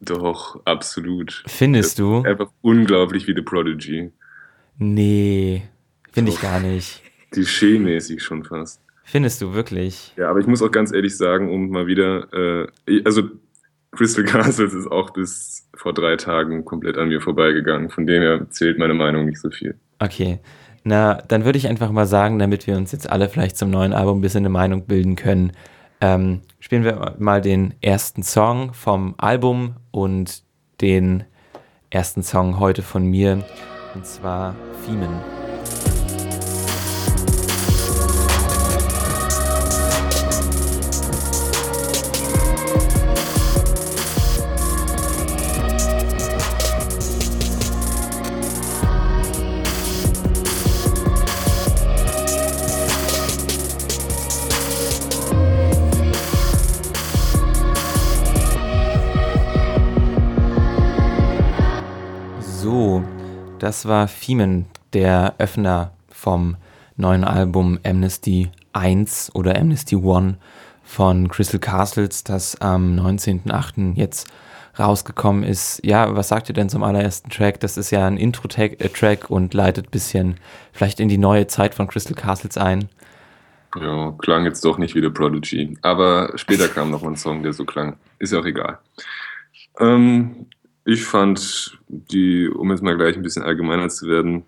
[0.00, 1.42] Doch, absolut.
[1.46, 2.22] findest du?
[2.22, 4.12] Einfach unglaublich wie The Prodigy.
[4.78, 5.62] Nee,
[6.12, 6.42] finde ich Doch.
[6.42, 7.02] gar nicht.
[7.32, 8.80] Klischee-mäßig schon fast.
[9.04, 10.12] Findest du wirklich?
[10.16, 13.22] Ja, aber ich muss auch ganz ehrlich sagen, um mal wieder, äh, also
[13.92, 17.90] Crystal Castles ist auch bis vor drei Tagen komplett an mir vorbeigegangen.
[17.90, 19.76] Von dem her zählt meine Meinung nicht so viel.
[19.98, 20.40] Okay.
[20.84, 23.92] Na, dann würde ich einfach mal sagen, damit wir uns jetzt alle vielleicht zum neuen
[23.92, 25.52] Album ein bisschen eine Meinung bilden können,
[26.00, 30.42] ähm, spielen wir mal den ersten Song vom Album und
[30.80, 31.24] den
[31.90, 33.44] ersten Song heute von mir,
[33.96, 34.54] und zwar
[34.84, 35.35] Fiemen.
[63.58, 66.56] Das war Fiemen, der Öffner vom
[66.96, 70.36] neuen Album Amnesty 1 oder Amnesty 1
[70.82, 73.94] von Crystal Castles, das am 19.08.
[73.94, 74.28] jetzt
[74.78, 75.80] rausgekommen ist.
[75.84, 77.60] Ja, was sagt ihr denn zum allerersten Track?
[77.60, 80.36] Das ist ja ein Intro-Track und leitet ein bisschen
[80.72, 82.88] vielleicht in die neue Zeit von Crystal Castles ein.
[83.80, 85.76] Ja, klang jetzt doch nicht wie The Prodigy.
[85.82, 87.96] Aber später kam noch ein Song, der so klang.
[88.18, 88.78] Ist ja auch egal.
[89.80, 90.46] Ähm,
[90.86, 94.44] ich fand die, um jetzt mal gleich ein bisschen allgemeiner zu werden,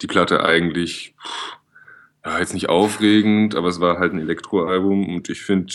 [0.00, 1.14] die Platte eigentlich,
[2.24, 5.74] ja, jetzt nicht aufregend, aber es war halt ein Elektroalbum und ich finde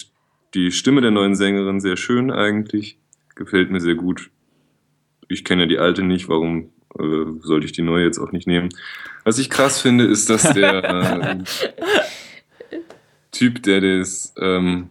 [0.54, 2.98] die Stimme der neuen Sängerin sehr schön eigentlich.
[3.36, 4.32] Gefällt mir sehr gut.
[5.28, 8.70] Ich kenne die alte nicht, warum äh, sollte ich die neue jetzt auch nicht nehmen.
[9.26, 10.84] Was ich krass finde, ist, dass der
[12.72, 12.80] äh,
[13.32, 14.90] Typ, der das, ähm,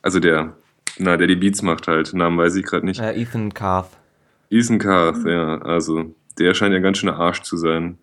[0.00, 0.56] also der,
[0.98, 3.00] na, der die Beats macht halt, Namen weiß ich gerade nicht.
[3.00, 3.90] Äh, Ethan Carth.
[4.50, 7.98] Ethan Carth, ja, also der scheint ja ganz schön Arsch zu sein.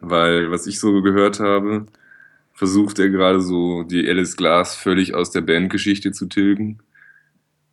[0.00, 1.86] Weil, was ich so gehört habe,
[2.52, 6.80] versucht er gerade so die Alice Glass völlig aus der Bandgeschichte zu tilgen.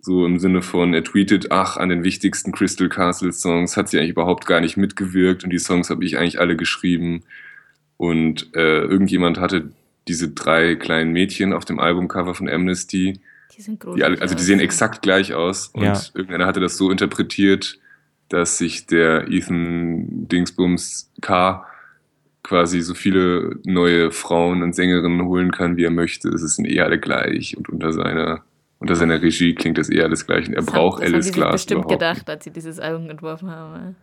[0.02, 3.98] So im Sinne von, er tweetet, ach, an den wichtigsten Crystal Castle Songs hat sie
[3.98, 7.24] eigentlich überhaupt gar nicht mitgewirkt und die Songs habe ich eigentlich alle geschrieben.
[7.98, 9.72] Und äh, irgendjemand hatte
[10.08, 13.20] diese drei kleinen Mädchen auf dem Albumcover von Amnesty,
[13.60, 13.96] Die sind groß.
[13.96, 16.00] die alle, also die sehen exakt gleich aus und Ja.
[16.14, 17.78] irgendeiner hatte das so interpretiert,
[18.30, 21.66] dass sich der Ethan Dingsbums K
[22.42, 26.30] quasi so viele neue Frauen und Sängerinnen holen kann, wie er möchte.
[26.30, 28.44] Es sind eh alle gleich und unter seiner
[28.82, 30.48] unter seiner Regie klingt das eh alles gleich.
[30.48, 32.52] Und er Das braucht haben, das Alice haben die Glass bestimmt überhaupt gedacht, als sie
[32.52, 33.98] dieses Album entworfen haben.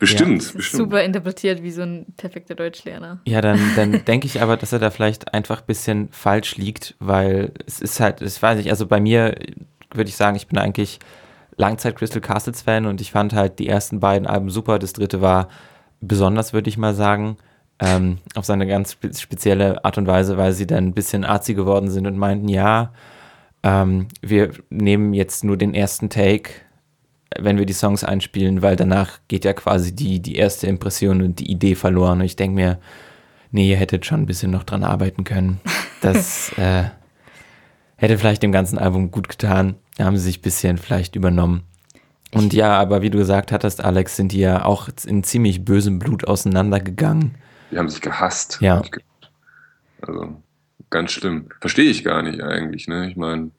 [0.00, 0.78] Bestimmt, Das ist bestimmt.
[0.82, 3.20] super interpretiert wie so ein perfekter Deutschlehrer.
[3.26, 6.96] Ja, dann, dann denke ich aber, dass er da vielleicht einfach ein bisschen falsch liegt,
[6.98, 9.36] weil es ist halt, ich weiß nicht, also bei mir
[9.94, 10.98] würde ich sagen, ich bin eigentlich
[11.56, 14.78] Langzeit Crystal Castles Fan und ich fand halt die ersten beiden Alben super.
[14.78, 15.48] Das dritte war
[16.00, 17.36] besonders, würde ich mal sagen,
[17.78, 21.54] ähm, auf seine ganz spe spezielle Art und Weise, weil sie dann ein bisschen arzi
[21.54, 22.92] geworden sind und meinten, ja,
[23.62, 26.52] ähm, wir nehmen jetzt nur den ersten Take,
[27.38, 31.38] wenn wir die Songs einspielen, weil danach geht ja quasi die, die erste Impression und
[31.38, 32.20] die Idee verloren.
[32.20, 32.78] Und ich denke mir,
[33.52, 35.60] nee, ihr hättet schon ein bisschen noch dran arbeiten können.
[36.00, 36.84] Das äh,
[37.96, 39.76] hätte vielleicht dem ganzen Album gut getan.
[39.96, 41.62] Da haben sie sich ein bisschen vielleicht übernommen.
[42.32, 45.98] Und ja, aber wie du gesagt hattest, Alex, sind die ja auch in ziemlich bösem
[45.98, 47.34] Blut auseinandergegangen.
[47.70, 48.58] Die haben sich gehasst.
[48.60, 48.82] Ja.
[50.02, 50.36] Also,
[50.90, 51.48] ganz schlimm.
[51.60, 53.08] Verstehe ich gar nicht eigentlich, ne?
[53.08, 53.50] Ich meine,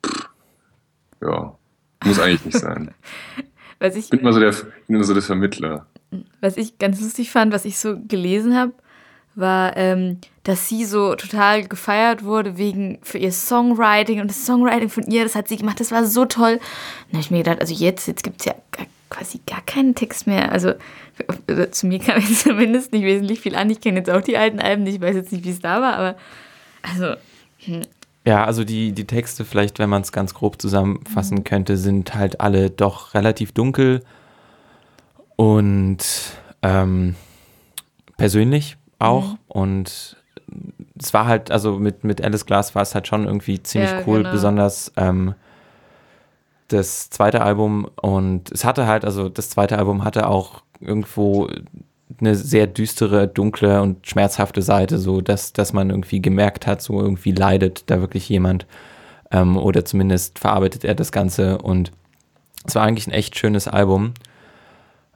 [1.21, 1.55] ja,
[2.03, 2.93] muss eigentlich nicht sein.
[3.81, 4.53] Was ich, Ich bin immer so der,
[4.87, 5.85] immer so der Vermittler.
[6.39, 8.73] was ich ganz lustig fand, was ich so gelesen habe,
[9.33, 14.89] war, ähm, dass sie so total gefeiert wurde wegen für ihr Songwriting und das Songwriting
[14.89, 16.53] von ihr, das hat sie gemacht, das war so toll.
[16.53, 16.61] Und
[17.11, 19.95] da habe ich mir gedacht, also jetzt, jetzt gibt es ja gar, quasi gar keinen
[19.95, 20.51] Text mehr.
[20.51, 20.73] Also
[21.47, 23.69] also zu mir kam jetzt zumindest nicht wesentlich viel an.
[23.69, 25.95] Ich kenne jetzt auch die alten Alben, ich weiß jetzt nicht, wie es da war,
[25.95, 26.17] aber
[26.81, 27.15] also
[28.25, 32.39] Ja, also die, die Texte, vielleicht, wenn man es ganz grob zusammenfassen könnte, sind halt
[32.39, 34.03] alle doch relativ dunkel
[35.35, 35.97] und
[36.61, 37.15] ähm,
[38.17, 39.37] persönlich auch.
[39.47, 40.17] Und
[40.99, 44.03] es war halt, also mit, mit Alice Glass war es halt schon irgendwie ziemlich Ja,
[44.05, 44.31] cool, genau.
[44.31, 45.33] besonders ähm,
[46.67, 47.89] das zweite Album.
[47.99, 51.49] Und es hatte halt, also das zweite Album hatte auch irgendwo
[52.19, 57.01] eine sehr düstere, dunkle und schmerzhafte Seite, so dass, dass man irgendwie gemerkt hat, so
[57.01, 58.65] irgendwie leidet da wirklich jemand.
[59.31, 61.91] Ähm, oder zumindest verarbeitet er das Ganze und
[62.65, 64.13] es war eigentlich ein echt schönes Album.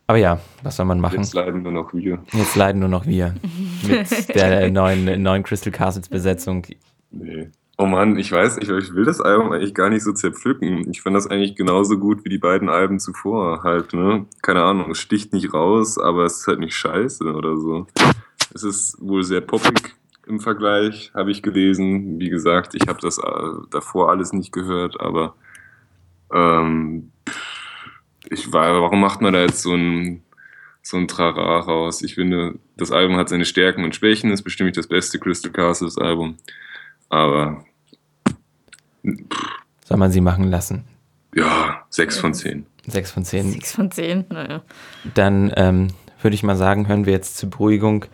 [0.07, 1.19] Aber ja, was soll man machen?
[1.19, 2.19] Jetzt leiden nur noch wir.
[2.31, 3.35] Jetzt leiden nur noch wir
[3.87, 6.65] mit der neuen, neuen Crystal Castles Besetzung.
[7.11, 7.49] Nee.
[7.77, 10.89] Oh Mann, ich weiß nicht, ich will das Album eigentlich gar nicht so zerpflücken.
[10.89, 14.25] Ich fand das eigentlich genauso gut wie die beiden Alben zuvor halt, ne?
[14.41, 17.87] Keine Ahnung, es sticht nicht raus, aber es ist halt nicht scheiße oder so.
[18.53, 19.93] Es ist wohl sehr poppig
[20.25, 22.17] im Vergleich, habe ich gelesen.
[22.17, 25.35] Wie gesagt, ich habe das äh, davor alles nicht gehört, aber
[26.33, 27.11] ähm,
[28.29, 30.23] ich war, warum macht man da jetzt so ein
[30.81, 32.01] so ein Trara raus?
[32.03, 35.51] Ich finde, das Album hat seine Stärken und Schwächen, ist bestimmt nicht das beste Crystal
[35.51, 36.37] Castles Album.
[37.09, 37.63] Aber
[39.85, 40.85] Soll man sie machen lassen?
[41.35, 42.65] ja, sechs von zehn.
[42.87, 43.51] Sechs von zehn.
[43.51, 44.25] sechs von zehn.
[44.29, 44.61] Naja.
[45.13, 45.87] Dann ähm,
[46.21, 48.05] würde ich mal sagen, hören wir jetzt zur Beruhigung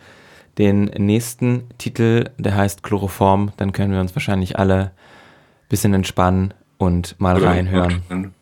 [0.58, 3.52] den nächsten Titel, der heißt Chloroform.
[3.56, 8.34] Dann können wir uns wahrscheinlich alle ein bisschen entspannen und mal Oder- reinhören.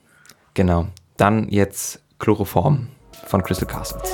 [0.55, 0.89] Genau.
[1.17, 2.89] Dann jetzt Chloroform
[3.27, 4.11] von Crystal Castles.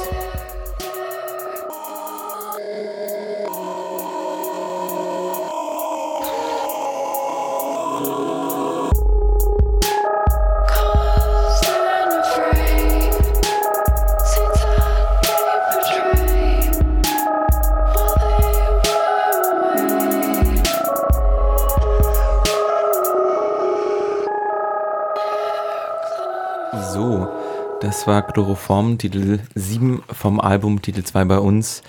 [28.07, 31.83] Das war Chloroform, Titel 7 vom Album, Titel 2 bei uns.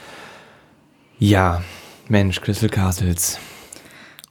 [1.20, 1.62] Ja,
[2.08, 3.38] Mensch, Crystal Castles.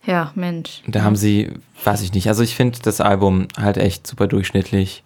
[0.05, 0.83] Ja, Mensch.
[0.89, 1.53] Da haben sie,
[1.85, 5.05] weiß ich nicht, also ich finde das Album halt echt super durchschnittlich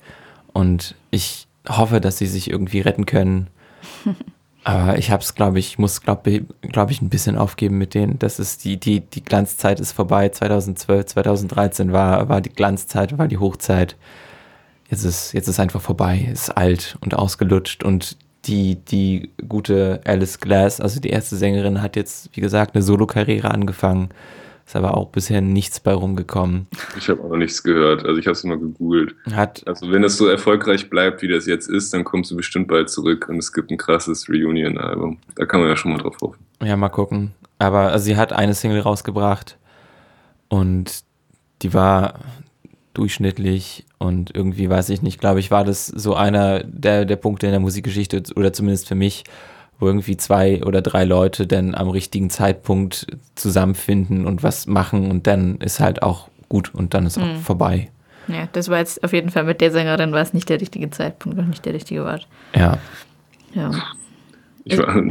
[0.55, 3.49] und ich hoffe, dass sie sich irgendwie retten können.
[4.65, 8.19] Aber ich habe es, glaube ich, muss, glaube glaub ich, ein bisschen aufgeben mit denen.
[8.19, 10.31] Das ist die, die, die Glanzzeit ist vorbei.
[10.31, 13.97] 2012, 2013 war, war die Glanzzeit, war die Hochzeit.
[14.91, 20.41] Jetzt ist, jetzt ist einfach vorbei, ist alt und ausgelutscht und die, die gute Alice
[20.41, 24.09] Glass, also die erste Sängerin, hat jetzt, wie gesagt, eine Solokarriere angefangen.
[24.67, 26.69] Ist aber auch bisher nichts bei rumgekommen.
[26.97, 28.05] Ich habe auch noch nichts gehört.
[28.05, 29.17] Also ich habe es mal gegoogelt.
[29.33, 32.69] Hat, Also wenn das so erfolgreich bleibt, wie das jetzt ist, dann kommst du bestimmt
[32.69, 35.19] bald zurück und es gibt ein krasses Reunion-Album.
[35.35, 36.39] Da kann man ja schon mal drauf hoffen.
[36.63, 37.33] ja, mal gucken.
[37.59, 39.59] Aber also sie hat eine Single rausgebracht
[40.49, 41.01] und
[41.63, 42.15] die war
[42.95, 47.47] durchschnittlich und irgendwie weiß ich nicht, glaube ich, war das so einer der, der Punkte
[47.47, 49.25] in der Musikgeschichte oder zumindest für mich,
[49.79, 55.27] wo irgendwie zwei oder drei Leute dann am richtigen Zeitpunkt zusammenfinden und was machen und
[55.27, 57.91] dann ist halt auch gut und dann ist auch vorbei.
[58.29, 60.91] Ja, das war jetzt auf jeden Fall mit der Sängerin war es nicht der richtige
[60.91, 62.29] Zeitpunkt und nicht der richtige Ort.
[62.55, 62.79] Ja,
[63.55, 63.71] Ja.
[64.65, 65.03] Ich war,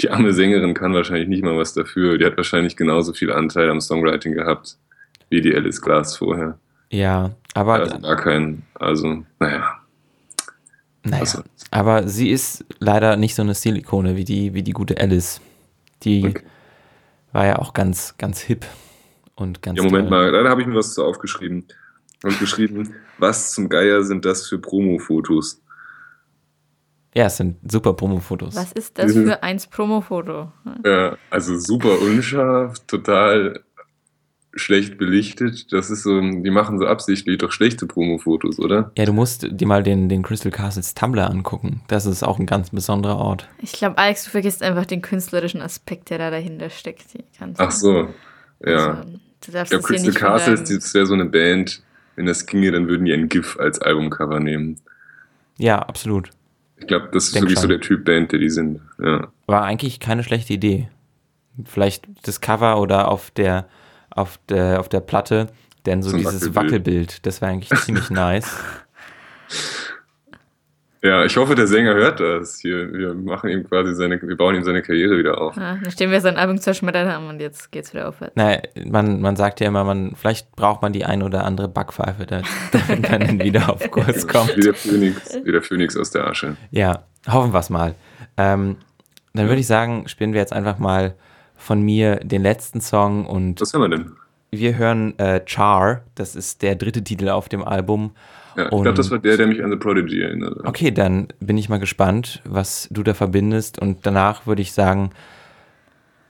[0.00, 2.18] die arme Sängerin kann wahrscheinlich nicht mal was dafür.
[2.18, 4.78] Die hat wahrscheinlich genauso viel Anteil am Songwriting gehabt
[5.28, 6.58] wie die Alice Glass vorher.
[6.92, 8.62] Ja, aber Also gar keinen.
[8.74, 9.78] Also, naja.
[11.04, 14.98] Naja, Also- aber sie ist leider nicht so eine Stilikone wie die, wie die gute
[15.00, 15.40] Alice.
[16.04, 16.42] Die Okay.
[17.32, 18.64] war ja auch ganz, ganz hip
[19.34, 20.30] und ganz Ja, Moment toll.
[20.30, 21.64] mal, da habe ich mir was zu aufgeschrieben.
[22.24, 25.60] Und geschrieben, was zum Geier sind das für Promo-Fotos?
[27.14, 28.54] Ja, es sind super Promo-Fotos.
[28.54, 30.52] Was ist das für eins Promo-Foto?
[30.86, 33.60] Ja, also super unscharf, total
[34.54, 35.72] schlecht belichtet.
[35.72, 38.92] Das ist so, die machen so absichtlich doch schlechte Promo-Fotos, oder?
[38.98, 41.80] Ja, du musst dir mal den, den Crystal Castles Tumblr angucken.
[41.88, 43.48] Das ist auch ein ganz besonderer Ort.
[43.62, 47.06] Ich glaube, Alex, du vergisst einfach den künstlerischen Aspekt, der da dahinter steckt.
[47.56, 48.08] Ach so,
[48.64, 48.90] ja.
[48.90, 49.02] Also,
[49.46, 51.82] du darfst Ich glaube, es hier Crystal Castles, das wäre so eine Band,
[52.16, 54.78] wenn das ginge, dann würden die ein GIF als Albumcover nehmen.
[55.58, 56.30] Ja, absolut.
[56.76, 58.80] Ich glaube, das ist Denk wirklich so der Typ Band, der die sind.
[59.02, 59.28] Ja.
[59.46, 60.88] War eigentlich keine schlechte Idee.
[61.64, 63.66] Vielleicht das Cover oder auf der,
[64.14, 65.48] auf der, auf der Platte,
[65.86, 66.56] denn so, So dieses Wackelbild.
[66.56, 68.56] Wackelbild, das wäre eigentlich ziemlich nice.
[71.04, 72.60] ja, ich hoffe, der Sänger hört das.
[72.60, 75.56] Hier, wir machen ihm quasi seine, wir bauen ihm seine Karriere wieder auf.
[75.58, 78.34] Ah, nachdem wir sein Album zerschmettert haben und jetzt geht's wieder aufwärts.
[78.36, 82.24] Na, man, man sagt ja immer, man, vielleicht braucht man die ein oder andere Backpfeife,
[82.26, 84.56] da- damit man dann wieder auf Kurs kommt.
[84.56, 86.56] Wie der Phönix, wie der Phönix aus der Asche.
[86.70, 87.96] Ja, hoffen wir es mal.
[88.36, 88.76] Ähm,
[89.34, 91.14] dann würde ich sagen, spielen wir jetzt einfach mal
[91.62, 94.12] von mir den letzten Song und Was haben wir denn?
[94.52, 98.12] wir hören äh, Char, das ist der dritte Titel auf dem Album.
[98.54, 100.58] Ja, ich glaube, das war der, der mich an The Prodigy erinnert.
[100.64, 105.10] Okay, dann bin ich mal gespannt, was du da verbindest und danach würde ich sagen,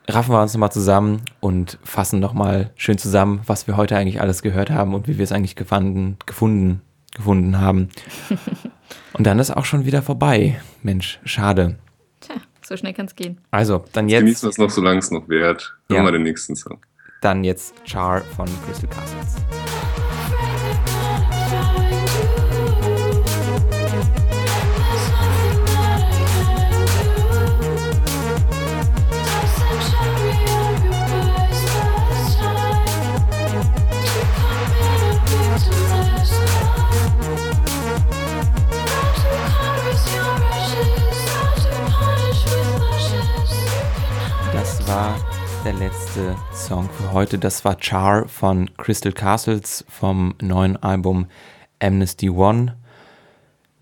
[0.08, 4.42] raffen wir uns nochmal zusammen und fassen nochmal schön zusammen, was wir heute eigentlich alles
[4.42, 6.80] gehört haben und wie wir es eigentlich gefunden, gefunden,
[7.14, 7.88] gefunden haben.
[9.14, 10.58] Und dann ist auch schon wieder vorbei.
[10.82, 11.76] Mensch, schade.
[12.64, 13.38] So schnell kann's gehen.
[13.50, 15.74] Also, dann Genießen jetzt, wir es noch, solange es noch währt.
[15.88, 16.04] Hören Ja.
[16.04, 16.80] wir den nächsten Song.
[17.20, 19.36] dann jetzt Char von Crystal Castles.
[44.92, 45.18] War
[45.64, 47.38] der letzte Song für heute.
[47.38, 51.28] Das war Char von Crystal Castles vom neuen Album
[51.80, 52.76] Amnesty One.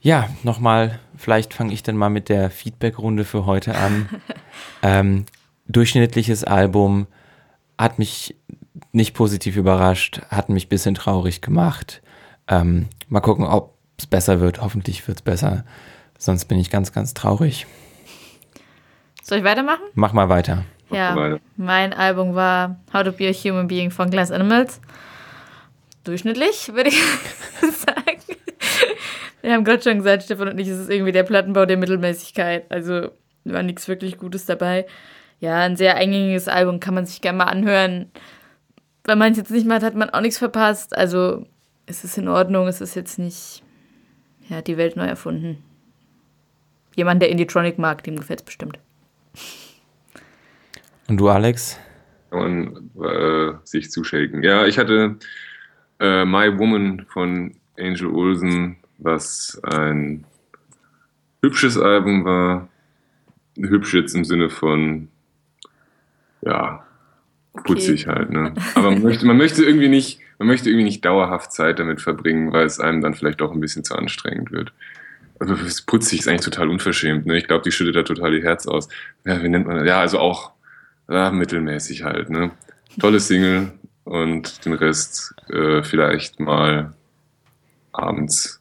[0.00, 4.08] Ja, nochmal, vielleicht fange ich dann mal mit der Feedback-Runde für heute an.
[4.84, 5.26] ähm,
[5.66, 7.08] durchschnittliches Album
[7.76, 8.36] hat mich
[8.92, 12.02] nicht positiv überrascht, hat mich ein bisschen traurig gemacht.
[12.46, 14.62] Ähm, mal gucken, ob es besser wird.
[14.62, 15.64] Hoffentlich wird es besser.
[16.18, 17.66] Sonst bin ich ganz, ganz traurig.
[19.24, 19.82] Soll ich weitermachen?
[19.94, 20.64] Mach mal weiter.
[20.90, 24.80] Ja, mein Album war How to Be a Human Being von Glass Animals.
[26.04, 27.00] Durchschnittlich, würde ich
[27.60, 28.20] sagen.
[29.42, 32.70] Wir haben gerade schon gesagt, Stefan und ich, es ist irgendwie der Plattenbau der Mittelmäßigkeit.
[32.70, 33.10] Also
[33.44, 34.86] war nichts wirklich Gutes dabei.
[35.38, 38.10] Ja, ein sehr eingängiges Album kann man sich gerne mal anhören.
[39.04, 40.96] Wenn man es jetzt nicht macht, hat man auch nichts verpasst.
[40.96, 41.46] Also
[41.86, 43.62] es ist in Ordnung, es ist jetzt nicht
[44.48, 45.62] ja, die Welt neu erfunden.
[46.96, 48.78] Jemand, der Indie-Tronic mag, dem gefällt es bestimmt.
[51.10, 51.76] Und du, Alex?
[52.30, 54.44] Kann man äh, sich zuschicken.
[54.44, 55.16] Ja, ich hatte
[55.98, 60.24] äh, My Woman von Angel Olsen, was ein
[61.42, 62.68] hübsches Album war.
[63.56, 65.08] Hübsch jetzt im Sinne von,
[66.42, 66.84] ja,
[67.64, 68.54] putzig halt, ne?
[68.76, 72.52] Aber man möchte, man möchte irgendwie nicht, man möchte irgendwie nicht dauerhaft Zeit damit verbringen,
[72.52, 74.72] weil es einem dann vielleicht auch ein bisschen zu anstrengend wird.
[75.40, 75.56] Also
[75.86, 77.36] putzig ist eigentlich total unverschämt, ne?
[77.36, 78.88] Ich glaube, die schüttet da total ihr Herz aus.
[79.24, 79.88] Ja, wie nennt man das?
[79.88, 80.52] Ja, also auch
[81.10, 82.52] ja, mittelmäßig halt, ne?
[82.98, 83.72] Tolle Single
[84.04, 86.94] und den Rest äh, vielleicht mal
[87.92, 88.60] abends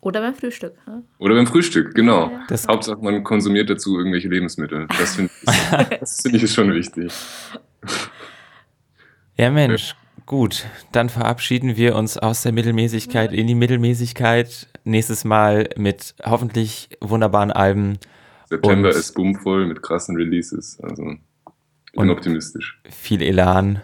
[0.00, 0.74] Oder beim Frühstück.
[0.86, 1.02] Ja?
[1.18, 2.30] Oder beim Frühstück, genau.
[2.48, 4.86] Das- Hauptsache, man konsumiert dazu irgendwelche Lebensmittel.
[4.98, 5.30] Das finde
[6.22, 7.12] finde ich ist schon wichtig.
[9.36, 9.94] Ja, Mensch,
[10.26, 10.66] gut.
[10.92, 14.68] Dann verabschieden wir uns aus der Mittelmäßigkeit in die Mittelmäßigkeit.
[14.84, 17.98] Nächstes Mal mit hoffentlich wunderbaren Alben.
[18.50, 20.78] September Und- ist boomvoll mit krassen Releases.
[20.82, 21.18] Also ich
[21.92, 22.80] bin Und- optimistisch.
[22.90, 23.80] Viel Elan.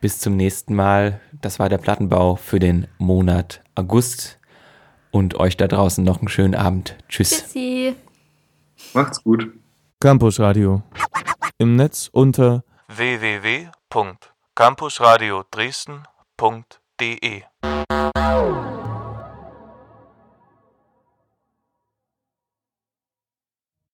[0.00, 1.20] Bis zum nächsten Mal.
[1.32, 4.38] Das war der Plattenbau für den Monat August.
[5.10, 6.96] Und euch da draußen noch einen schönen Abend.
[7.08, 7.30] Tschüss.
[7.30, 7.94] Tschüssi.
[8.94, 9.52] Macht's gut.
[10.00, 10.82] Campus Radio.
[11.58, 17.42] Im Netz unter www.campusradio Dresden.de